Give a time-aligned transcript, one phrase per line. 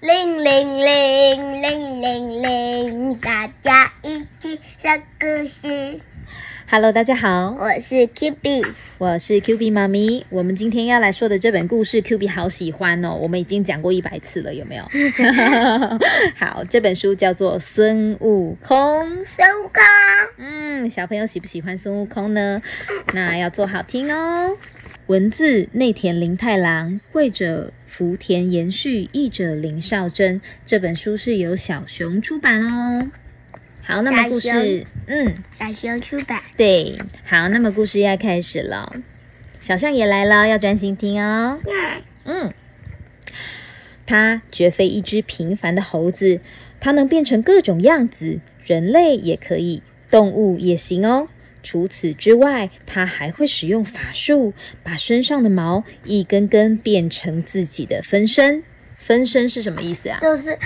[0.00, 6.00] 铃铃铃铃铃铃，大家一起说故事。
[6.70, 8.64] Hello，大家好，我是 Q B，
[8.96, 10.24] 我是 Q B 妈咪。
[10.30, 13.14] 我们今天要来说的这本故事，Q B 好喜欢哦。
[13.14, 14.84] 我们已经讲过一百次了，有没有？
[16.38, 18.76] 好，这本书叫做《孙悟空》。
[19.26, 19.82] 孙悟空，
[20.38, 22.62] 嗯，小朋友喜不喜欢孙悟空呢？
[23.12, 24.56] 那要做好听哦。
[25.10, 30.40] 文字内田林太郎，绘者福田延续，译者林少珍。
[30.64, 33.10] 这本书是由小熊出版哦。
[33.82, 36.40] 好，那么故事，嗯，小熊出版。
[36.56, 39.02] 对，好，那么故事要开始了。
[39.60, 41.58] 小象也来了，要专心听哦。
[42.22, 42.54] 嗯，
[44.06, 46.38] 它绝非一只平凡的猴子，
[46.78, 51.26] 它能变成各种样子，人类也可以，动物也行哦。
[51.62, 58.62] 除此之外，它还会使用法术，把身上的毛一根根变成自己的分身。
[58.96, 60.18] 分身是什么意思啊？
[60.18, 60.58] 就是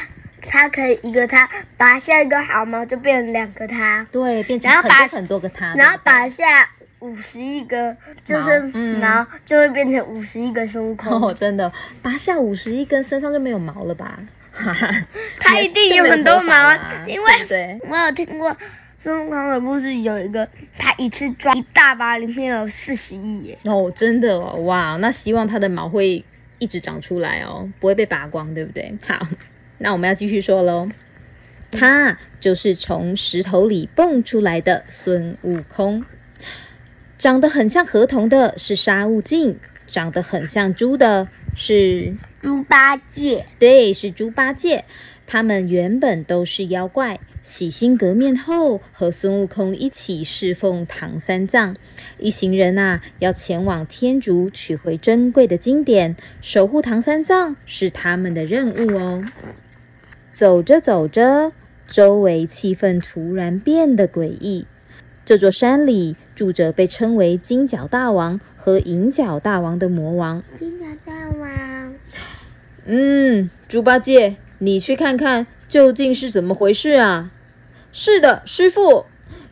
[0.42, 6.68] 它可以一个它拔下一根毫毛就变成两个它，对，变成然后把很多很多个它，然后拔下
[6.98, 11.12] 五十一个就是毛嗯就会变成五十一根孙悟空。
[11.12, 14.18] 哦，真的，拔下五十一根，身上就没有毛了吧？
[14.52, 14.88] 哈哈，
[15.38, 17.80] 它一定有很多毛啊，因为？
[17.88, 18.56] 我有听过
[19.04, 23.58] 孙悟空的故事，有一个他一次抓一大把，里面有四十亿耶。
[23.66, 26.24] 哦，真的哦，哇，那希望它的毛会
[26.58, 28.96] 一直长出来哦，不会被拔光，对不对？
[29.06, 29.20] 好，
[29.76, 30.88] 那我们要继续说喽。
[31.70, 36.02] 他就是从石头里蹦出来的孙悟空，
[37.18, 44.86] 长得很像河童的是沙悟净，长得很像猪的是猪八戒，对，是猪八戒。
[45.26, 51.76] 他们原本都是妖怪，洗心革面后，和孙悟空一起侍奉唐三藏。
[52.18, 59.22] 一行人啊，要前往天竺取回珍贵的经典，守护唐三藏是他们的任务哦。
[60.30, 61.52] 走着走着，
[61.86, 64.64] 周围气氛突然变得诡异。
[65.26, 70.42] 这座山里住着被称为金角大王和银角大王的魔王。
[70.58, 71.94] 金角大王，
[72.86, 77.32] 嗯，猪八戒，你去看看究竟是怎么回事啊？
[77.92, 79.06] 是的，师傅。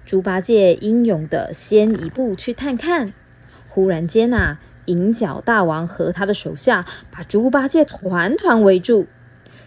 [0.07, 3.13] 猪八戒英勇的先一步去探看。
[3.67, 9.09] 忽然间呐、银角大王和他的手下把猪八戒团团围住。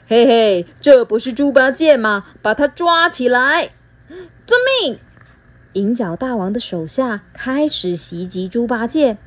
[0.08, 2.26] 嘿嘿，这不是猪八戒吗？
[2.42, 3.72] 把他抓起来！
[4.48, 4.98] 遵命。
[5.74, 9.18] 银角大王的手下开始袭击猪八戒，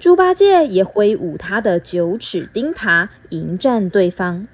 [0.00, 4.48] 猪八戒也挥舞他的九齿钉耙迎战对方。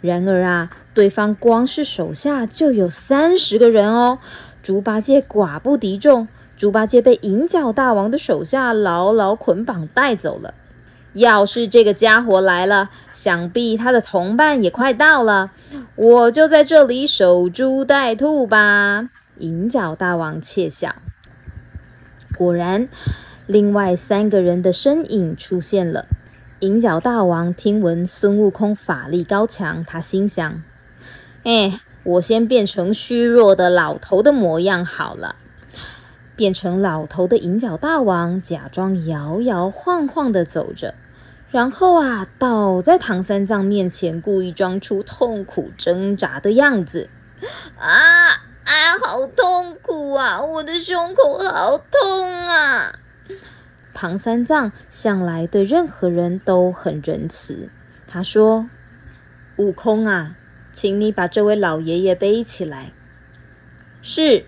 [0.00, 4.18] 然而啊，对方光是手下就有三十个人哦，
[4.62, 10.54] 猪八戒寡不敌众，猪八戒被银角大王的手下牢牢捆绑带走了。
[11.14, 15.52] 要是这个家伙来了，想必他的同伴也快到了，
[15.94, 19.08] 我就在这里守株待兔吧。
[19.38, 20.94] 银角大王窃笑。
[22.36, 22.88] 果然，
[23.46, 26.06] 另外三个人的身影出现了。
[26.64, 30.62] 银角大王听闻孙悟空法力高强，他心想
[31.44, 35.36] ：“哎，我先变成虚弱的老头的模样好了。”
[36.34, 40.94] 变成老头的银角大王假装摇摇晃晃地走着，
[41.50, 47.10] 然后啊，倒在唐三藏面前，故意装出痛苦挣扎的样子。
[47.78, 47.90] 啊
[48.64, 48.72] 啊，
[49.04, 50.40] 好痛苦啊！
[50.40, 52.90] 我的胸口好痛啊！
[53.94, 57.70] 唐三藏向来对任何人都很仁慈。
[58.06, 58.68] 他说
[59.56, 60.34] ：“悟空啊，
[60.72, 62.90] 请你把这位老爷爷背起来。”
[64.02, 64.44] 是。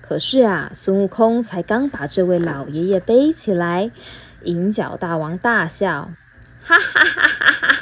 [0.00, 3.90] 可是啊，孙悟空才刚把这位老爷爷背起来，
[4.42, 6.10] 银角大王大笑
[6.64, 7.72] ：“哈哈哈哈哈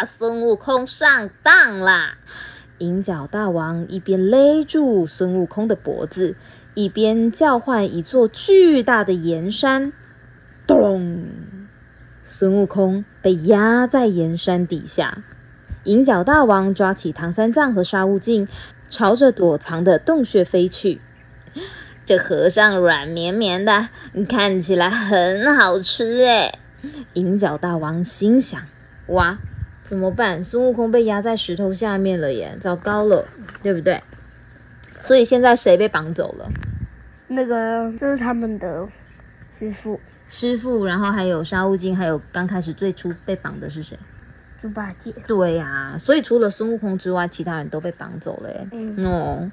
[0.00, 0.04] 哈！
[0.04, 2.18] 孙悟空上当啦！”
[2.78, 6.36] 银角大王一边勒住孙悟空的脖子，
[6.78, 9.92] 一边叫唤一座巨大的岩山。
[10.64, 11.26] 咚！
[12.24, 15.18] 孙悟空被压在岩山底下。
[15.82, 18.46] 银角大王抓起唐三藏和沙悟净，
[18.88, 21.00] 朝着躲藏的洞穴飞去。
[22.06, 23.88] 这和尚软绵绵的，
[24.28, 26.60] 看起来很好吃哎。
[27.14, 28.62] 银角大王心想：
[29.08, 29.36] 哇！
[29.82, 30.44] 怎么办？
[30.44, 33.24] 孙悟空被压在石头下面了耶，糟糕了，
[33.64, 34.00] 对不对？
[35.00, 36.48] 所以现在谁被绑走了？
[37.28, 38.88] 那个这是他们的
[39.52, 43.98] 师傅师傅，然后还有沙悟净，还有刚开始最初被绑的是谁？
[44.58, 45.12] 猪八戒。
[45.26, 48.66] 对呀、所以除了孙悟空之外，其他人都被绑走了耶。
[48.72, 49.50] 嗯哦，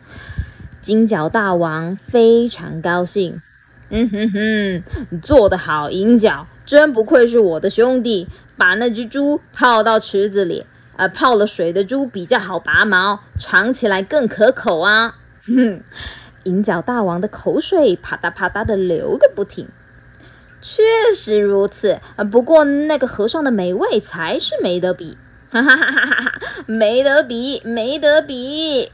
[0.82, 3.42] 金角大王非常高兴，
[3.90, 8.28] 嗯哼哼，你做得好，银角，真不愧是我的兄弟。
[8.58, 15.18] 把那只猪泡到池子里，呃，泡了水的猪比较好拔毛，尝起来更可口啊。
[15.46, 15.82] 哼，
[16.46, 19.68] 银角大王的口水啪嗒啪嗒的流个不停。
[20.62, 20.82] 确
[21.16, 22.00] 实如此，
[22.32, 25.16] 不过那个和尚的美味才是没得比，
[25.52, 28.92] 哈哈哈哈哈哈，没得比，没得比。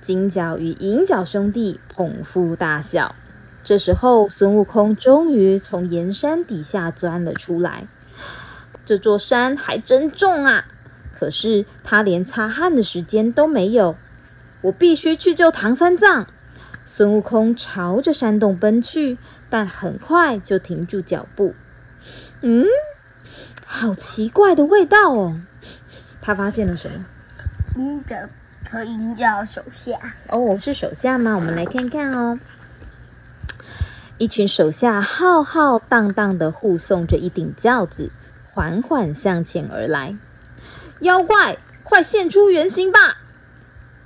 [0.00, 3.16] 金角与银角兄弟捧腹大笑。
[3.64, 7.86] 这时候，孙悟空终于从岩山底下钻了出来。
[8.84, 10.64] 这座山还真重啊！
[11.16, 13.96] 可是他连擦汗的时间都没有。
[14.62, 16.26] 我必须去救唐三藏。
[16.84, 19.16] 孙悟空朝着山洞奔去，
[19.48, 21.54] 但很快就停住脚步。
[22.42, 22.66] 嗯，
[23.64, 25.40] 好奇怪的味道哦！
[26.20, 27.04] 他发现了什么？
[27.74, 28.16] 金角
[28.70, 29.92] 和银角手下。
[30.28, 31.34] 哦，是手下吗？
[31.36, 32.38] 我们来看看哦。
[34.18, 38.10] 一群手下浩浩荡荡的护送着一顶轿子，
[38.50, 40.14] 缓缓向前而来。
[41.00, 43.21] 妖怪，快现出原形吧！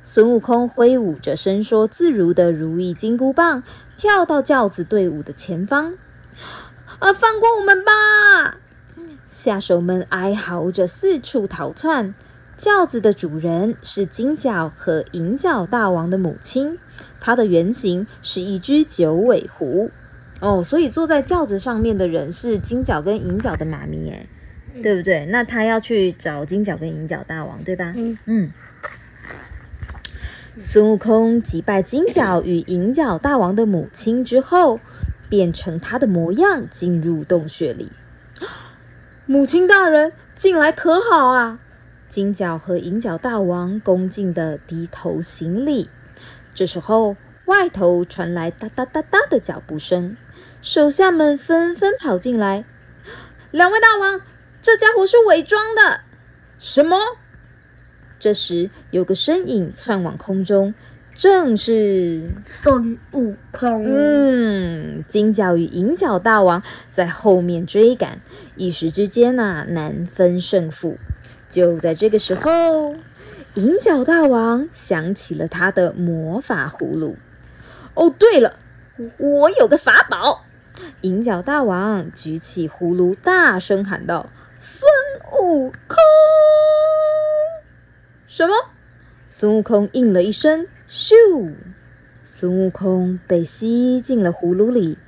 [0.08, 3.64] 孙悟空挥舞着伸缩自如的如意金箍棒，
[3.98, 5.94] 跳到轿子队伍的前方。
[7.00, 8.56] 啊，放过我们吧！
[9.28, 12.14] 下手们哀嚎着四处逃窜。
[12.56, 16.78] 轿子的主人是金角和银角大王的母亲，
[17.20, 19.90] 它的原型是一只九尾狐。
[20.38, 24.24] 哦，所以坐在轿子上面的人是金角跟银角的妈咪，哎，
[24.80, 25.26] 对不对？
[25.26, 27.92] 那他要去找金角跟银角大王，对吧？
[27.96, 28.52] 嗯嗯。
[30.58, 34.80] 孙悟空击败金角与银角大王的母亲之后，
[35.28, 37.92] 变成他的模样，进入洞穴里。
[39.26, 41.58] 母亲大人，进来可好啊？
[42.08, 45.90] 金角和银角大王恭敬的低头行礼。
[46.54, 50.16] 这时候，外头传来哒哒哒哒的脚步声。
[50.62, 52.64] 手下们纷纷跑进来。
[53.50, 54.22] 两位大王，
[54.62, 56.00] 这家伙是伪装的。
[56.58, 56.96] 什么？
[58.26, 60.74] 这时有个身影窜往空中，
[61.14, 63.84] 正是孙悟空。
[63.86, 68.18] 嗯，金角与银角大王在后面追赶，
[68.56, 70.98] 一时之间呐难分胜负。
[71.48, 72.96] 就在这个时候，
[73.54, 77.16] 银角大王想起了他的魔法葫芦。
[77.94, 78.56] 哦，对了，
[79.18, 80.44] 我有个法宝。
[81.02, 84.28] 银角大王举起葫芦，大声喊道
[84.58, 84.82] ：“孙
[85.40, 85.96] 悟空！”
[88.36, 88.52] 什么？
[89.30, 91.54] 孙悟空应了一声：“咻！”
[92.22, 94.98] 孙悟空被吸进了葫芦里。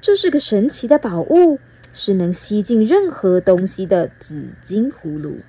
[0.00, 1.58] 这是个神奇的宝物，
[1.92, 5.40] 是能吸进任何东西的紫金葫芦。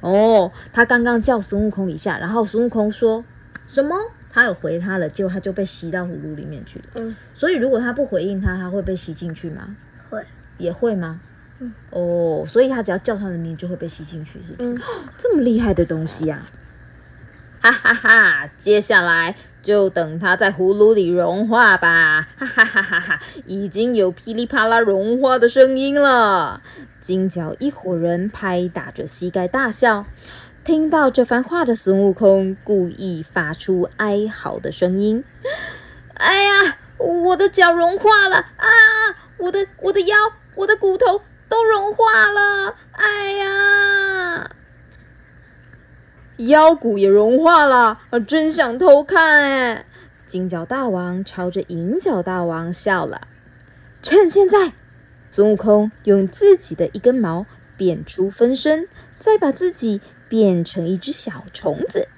[0.00, 3.24] 哦，他刚刚叫孙悟空一下，然后孙悟空说
[3.68, 3.96] 什么？
[4.32, 6.84] 他有回他了，结果他就被吸到葫芦里面去了。
[6.94, 9.76] 嗯，所以如果他不回应他，他会被吸进去吗？
[10.10, 10.20] 会，
[10.58, 11.20] 也会吗？
[11.60, 14.72] 嗯，哦，所以他只要叫他的名，就会被吸进去，是不是？
[14.72, 14.80] 嗯
[15.16, 16.44] 这么厉害的东西呀、
[17.62, 18.50] 哈哈哈！
[18.58, 22.26] 接下来就等它在葫芦里融化吧！
[22.36, 23.20] 哈哈哈哈哈！
[23.46, 26.60] 已经有噼里啪啦融化的声音了。
[27.00, 30.04] 金角一伙人拍打着膝盖大笑。
[30.64, 35.22] 听到这番话的孙悟空故意发出哀嚎的声音
[36.14, 38.66] ：“哎呀，我的脚融化了啊！
[39.38, 40.16] 我的我的腰，
[40.56, 42.76] 我的骨头都融化了！
[42.92, 44.50] 哎呀！”
[46.48, 49.84] 腰骨也融化了，啊，真想偷看哎！
[50.26, 53.20] 金角大王朝着银角大王笑了。
[54.02, 54.72] 趁现在，
[55.30, 57.44] 孙悟空用自己的一根毛
[57.76, 58.88] 变出分身，
[59.20, 62.08] 再把自己变成一只小虫子。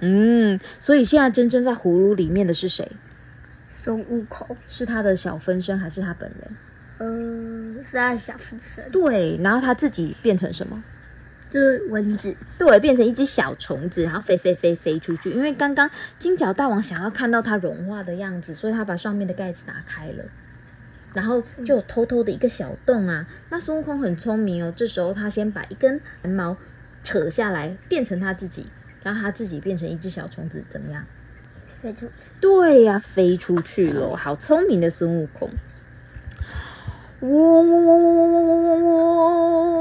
[0.00, 2.86] 嗯，所以现在真正在葫芦里面的是谁？
[3.70, 6.56] 孙悟空，是他的小分身还是他本人？
[6.98, 10.82] 呃，是他的小分身，对，然后他自己变成什么？
[11.54, 12.34] 就是蚊子。
[12.58, 15.30] 对，变成一只小虫子，然后飞飞飞飞出去。
[15.30, 20.24] 因为刚刚金角大王想要看到它融化的样子，所以他把上面的盖子打开了，
[21.12, 23.24] 然后就偷偷的一个小洞啊。
[23.50, 26.56] 那孙悟空很聪明哦，这时候他先把一根毛
[27.04, 28.66] 扯下来，变成他自己，
[29.04, 31.04] 然后他自己变成一只小虫子，怎么样？
[31.80, 35.48] 飞出去，对呀、飞出去了，好聪明的孙悟空！
[37.20, 39.72] 嗡嗡嗡嗡嗡嗡嗡嗡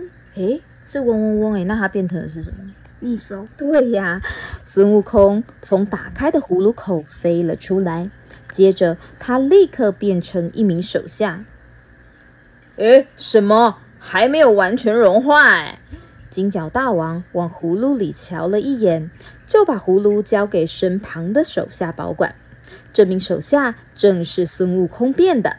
[0.00, 2.56] 嗡，诶，是嗡嗡嗡诶，那它变成的是什么？
[3.00, 4.20] 蜜蜂，对呀，
[4.64, 8.10] 孙悟空从打开的葫芦口飞了出来，
[8.52, 11.44] 接着他立刻变成一名手下。
[12.76, 13.78] 诶，什么？
[13.98, 15.78] 还没有完全融化哎！
[16.30, 19.10] 金角大王往葫芦里瞧了一眼，
[19.46, 22.34] 就把葫芦交给身旁的手下保管。
[22.92, 25.56] 这名手下正是孙悟空变的。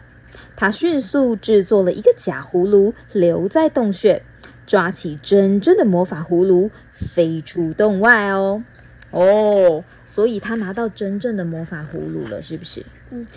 [0.55, 4.21] 他迅速制作了一个假葫芦，留在洞穴，
[4.65, 8.63] 抓起真正的魔法葫芦，飞出洞外哦。
[9.11, 12.83] 哦，所以他拿到真正的魔法葫芦了，是不是？
[13.11, 13.27] 嗯。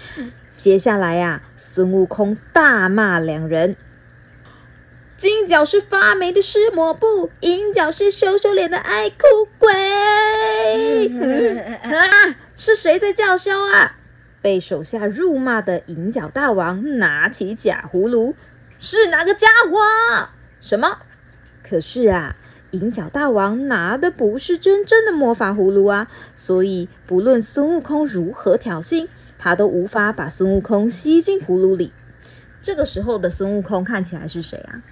[0.57, 3.77] 接下来呀，孙悟空大骂两人。
[5.17, 9.17] 金角是发霉的湿抹布，银角是羞羞脸的爱哭
[9.59, 9.73] 鬼。
[11.83, 13.97] 啊，是谁在叫嚣啊？
[14.41, 18.35] 被手下辱骂的银角大王拿起假葫芦，
[18.79, 19.79] 是哪个家伙？
[20.61, 20.99] 什么？
[21.69, 22.35] 可是啊，
[22.71, 29.07] 银角大王拿的不是真正的魔法葫芦啊，所以不论孙悟空如何挑衅，
[29.39, 31.93] 他都无法把孙悟空吸进葫芦里。
[32.63, 34.83] 这个时候的孙悟空看起来是谁啊？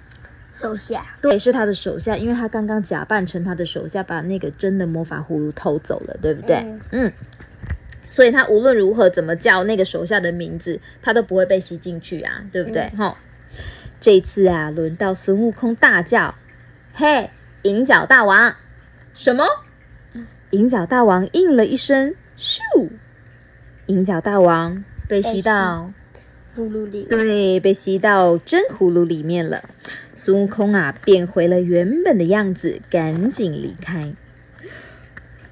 [0.53, 6.65] 手下对，是他的手下，因为他刚刚假扮成他的手下，把那个真的魔法葫芦偷走了，对不对？
[6.91, 7.11] 嗯，
[8.09, 12.89] 所以他无论如何怎么叫那个手下的名字，他都不会被吸进去啊，对不对？
[12.97, 13.15] 哈，
[13.99, 16.33] 这次啊，轮到孙悟空大叫
[16.99, 17.29] ：“嘿，
[17.61, 18.55] 银角大王！”
[19.13, 19.45] 什么？
[20.49, 22.59] 银角大王应了一声：“咻！”
[23.85, 25.91] 银角大王被吸到
[26.57, 29.63] 葫芦里，对，被吸到真葫芦里面了。
[30.15, 34.11] 孙悟空啊，变回了原本的样子，赶紧离开。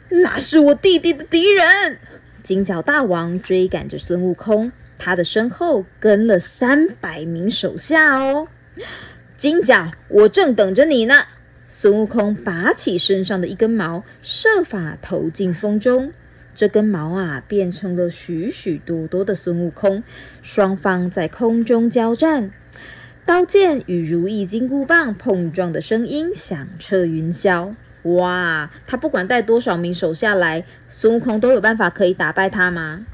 [0.10, 2.00] 那是我弟弟的敌人，
[2.42, 8.48] 金角大王追赶着孙悟空，他的身后跟了三百名手下哦。
[9.46, 11.26] 金角，我正等着你呢。
[11.68, 16.12] 孙悟空拔起身上的一根毛，设法投进风中，
[16.56, 20.04] 这根毛啊，变成了许许多多的孙悟空，
[20.42, 22.50] 双方在空中交战。
[23.24, 27.72] 刀剑与如意金箍棒碰撞的声音响彻云霄。
[28.02, 33.06] 哇，他不管带多少名手下来，孙悟空都有办法可以打败他吗？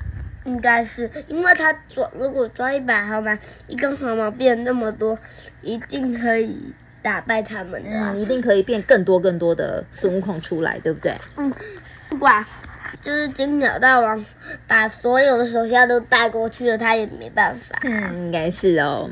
[0.45, 5.17] 应该是，因为他抓如果抓一百毫毛，一根毫毛变那么多，
[5.61, 7.89] 一定可以打败他们的。
[7.91, 11.15] 嗯，一定可以变更多更多的孙悟空出来，对不对？
[11.37, 11.53] 嗯，
[12.09, 12.43] 不管
[13.01, 14.25] 就是金角大王
[14.67, 17.79] 把所有的手下都带过去了，他也没办法。
[17.83, 19.09] 嗯，应该是哦。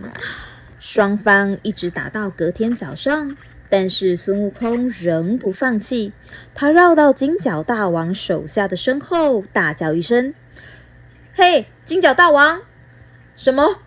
[0.80, 3.36] 双方一直打到隔天早上，
[3.70, 6.14] 但是孙悟空仍不放弃。
[6.56, 10.34] 他绕到金角大王手下的身后，大叫一声
[11.40, 12.60] ：“嘿，金角大王！”
[13.38, 13.78] 什么？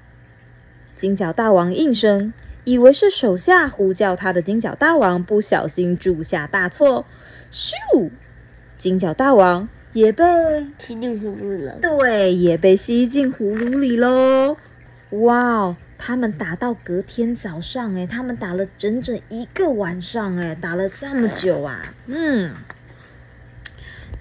[0.96, 2.32] 金角大王应声，
[2.64, 7.04] 以为是手下呼叫他的金角大王不小心铸下大错。
[7.52, 8.10] 咻！
[8.78, 10.24] 金角大王也被
[10.78, 11.78] 吸进葫芦了。
[11.82, 14.56] 对，也被吸进葫芦里喽。
[15.10, 15.76] 哇哦！
[15.98, 22.54] 他们打到隔天早上，哎，他们打了整整一个晚上，哎，打了这么久啊，嗯，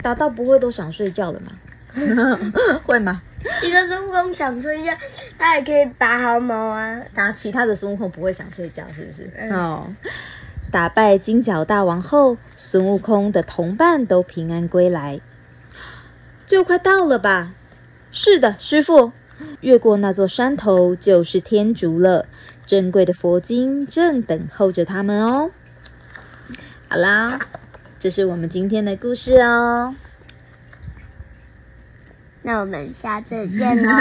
[0.01, 1.53] 打到不会都想睡觉了吗？
[2.83, 3.21] 会吗？
[3.63, 4.91] 一个孙悟空想睡觉，
[5.37, 7.01] 他也可以拔毫毛啊。
[7.13, 9.53] 打其他的孙悟空不会想睡觉，是不是？
[9.53, 9.87] 哦，
[10.71, 15.19] 打败金角大王后，孙悟空的同伴都平安归来，
[16.45, 17.53] 就快到了吧？
[18.11, 19.11] 是的，师傅。
[19.61, 22.27] 越过那座山头就是天竺了，
[22.67, 25.49] 珍贵的佛经正等候着他们哦。
[26.87, 27.39] 好啦，
[27.99, 29.95] 这是我们今天的故事哦。
[32.43, 33.91] 那我们下次见喽。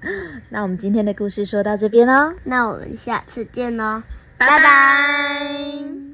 [0.50, 2.32] 那我们今天的故事说到这边喽。
[2.44, 4.02] 那我们下次见喽，
[4.38, 6.09] 拜拜。